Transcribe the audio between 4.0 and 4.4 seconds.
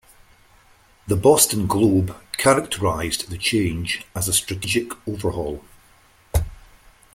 as a